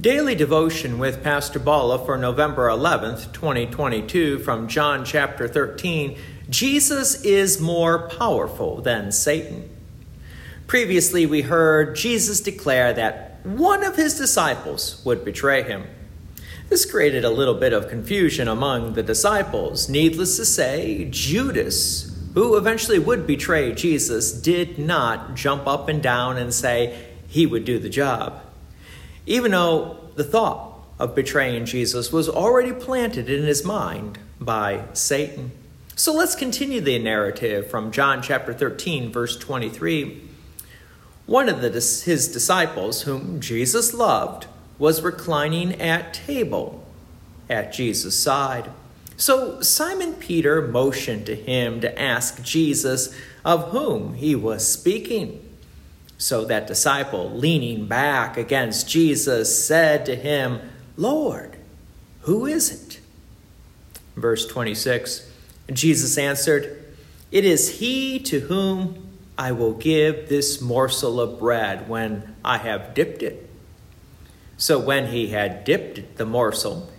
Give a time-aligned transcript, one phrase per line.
[0.00, 6.16] Daily devotion with Pastor Bala for November 11th, 2022, from John chapter 13
[6.48, 9.68] Jesus is more powerful than Satan.
[10.66, 15.84] Previously, we heard Jesus declare that one of his disciples would betray him.
[16.70, 19.90] This created a little bit of confusion among the disciples.
[19.90, 26.38] Needless to say, Judas, who eventually would betray Jesus, did not jump up and down
[26.38, 28.40] and say he would do the job
[29.26, 35.52] even though the thought of betraying Jesus was already planted in his mind by Satan.
[35.96, 40.22] So let's continue the narrative from John chapter 13, verse 23.
[41.26, 44.46] One of the, his disciples, whom Jesus loved,
[44.78, 46.84] was reclining at table
[47.48, 48.70] at Jesus' side.
[49.16, 53.14] So Simon Peter motioned to him to ask Jesus
[53.44, 55.49] of whom he was speaking.
[56.20, 60.60] So that disciple, leaning back against Jesus, said to him,
[60.98, 61.56] Lord,
[62.20, 63.00] who is it?
[64.16, 65.26] Verse 26
[65.72, 66.84] Jesus answered,
[67.32, 72.92] It is he to whom I will give this morsel of bread when I have
[72.92, 73.48] dipped it.
[74.58, 76.90] So when he had dipped the morsel,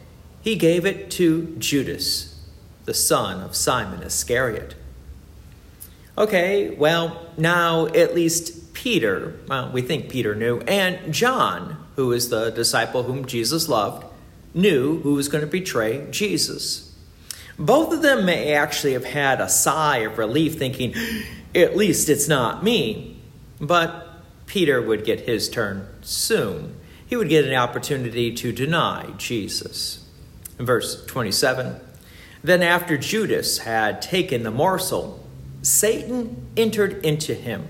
[0.42, 2.44] he gave it to Judas,
[2.86, 4.74] the son of Simon Iscariot.
[6.18, 12.30] Okay, well, now at least Peter, well, we think Peter knew, and John, who is
[12.30, 14.06] the disciple whom Jesus loved,
[14.54, 16.94] knew who was going to betray Jesus.
[17.58, 20.96] Both of them may actually have had a sigh of relief, thinking,
[21.54, 23.20] at least it's not me.
[23.60, 24.08] But
[24.48, 26.76] Peter would get his turn soon.
[27.06, 30.06] He would get an opportunity to deny Jesus.
[30.58, 31.80] In verse 27,
[32.44, 35.21] then after Judas had taken the morsel,
[35.62, 37.68] Satan entered into him.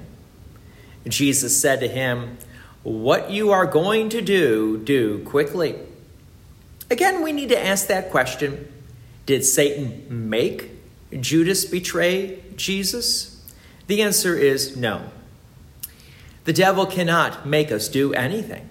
[1.08, 2.38] Jesus said to him,
[2.83, 5.75] What you are going to do, do quickly.
[6.89, 8.72] Again, we need to ask that question
[9.25, 10.72] Did Satan make
[11.20, 13.43] Judas betray Jesus?
[13.88, 15.10] The answer is no.
[16.43, 18.70] The devil cannot make us do anything.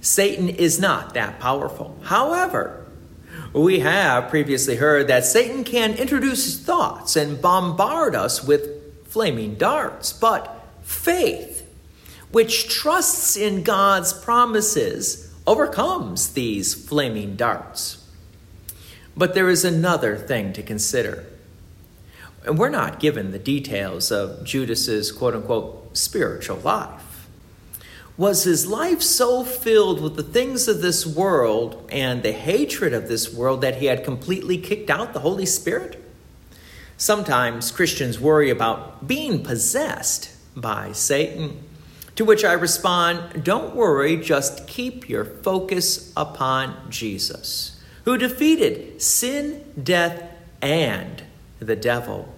[0.00, 1.98] Satan is not that powerful.
[2.04, 2.83] However,
[3.52, 10.12] we have previously heard that Satan can introduce thoughts and bombard us with flaming darts,
[10.12, 11.64] but faith
[12.34, 18.04] which trusts in God's promises, overcomes these flaming darts.
[19.16, 21.26] But there is another thing to consider.
[22.44, 27.03] And we're not given the details of Judas's quote unquote spiritual life.
[28.16, 33.08] Was his life so filled with the things of this world and the hatred of
[33.08, 36.00] this world that he had completely kicked out the Holy Spirit?
[36.96, 41.64] Sometimes Christians worry about being possessed by Satan.
[42.14, 49.64] To which I respond, Don't worry, just keep your focus upon Jesus, who defeated sin,
[49.82, 50.22] death,
[50.62, 51.24] and
[51.58, 52.32] the devil.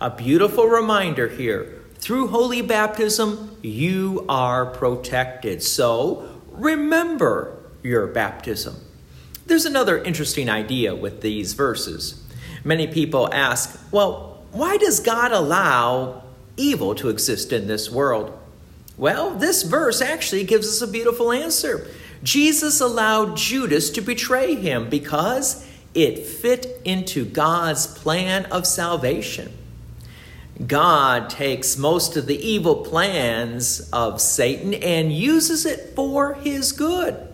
[0.00, 5.62] A beautiful reminder here through holy baptism, you are protected.
[5.62, 8.76] So remember your baptism.
[9.44, 12.24] There's another interesting idea with these verses.
[12.64, 16.22] Many people ask, well, why does God allow
[16.56, 18.32] evil to exist in this world?
[18.96, 21.88] Well, this verse actually gives us a beautiful answer.
[22.22, 29.52] Jesus allowed Judas to betray him because it fit into God's plan of salvation.
[30.66, 37.28] God takes most of the evil plans of Satan and uses it for his good.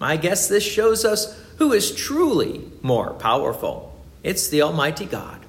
[0.00, 3.94] I guess this shows us who is truly more powerful.
[4.22, 5.40] It's the Almighty God.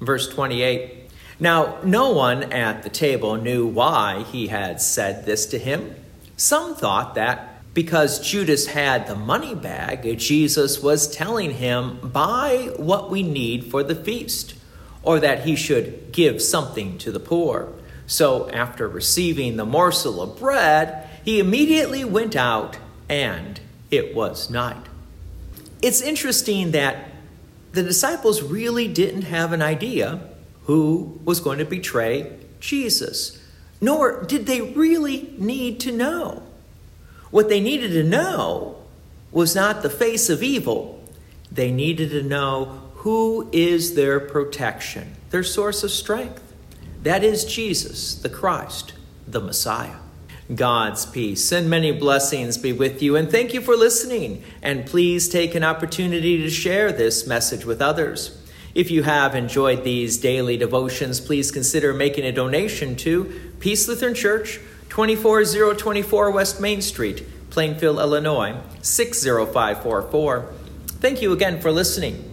[0.00, 1.02] Verse 28
[1.42, 5.96] now, no one at the table knew why he had said this to him.
[6.36, 13.10] Some thought that because Judas had the money bag, Jesus was telling him, Buy what
[13.10, 14.54] we need for the feast,
[15.02, 17.72] or that he should give something to the poor.
[18.06, 22.76] So, after receiving the morsel of bread, he immediately went out,
[23.08, 23.60] and
[23.90, 24.86] it was night.
[25.80, 27.08] It's interesting that
[27.72, 30.20] the disciples really didn't have an idea
[30.64, 33.42] who was going to betray Jesus.
[33.80, 36.42] Nor did they really need to know.
[37.30, 38.76] What they needed to know
[39.32, 41.02] was not the face of evil,
[41.50, 46.40] they needed to know who is their protection, their source of strength.
[47.02, 48.92] That is Jesus, the Christ,
[49.26, 49.96] the Messiah.
[50.54, 54.44] God's peace and many blessings be with you, and thank you for listening.
[54.62, 58.38] And please take an opportunity to share this message with others.
[58.72, 63.24] If you have enjoyed these daily devotions, please consider making a donation to
[63.58, 64.60] Peace Lutheran Church,
[64.90, 70.54] 24024 West Main Street, Plainfield, Illinois 60544.
[71.00, 72.28] Thank you again for listening.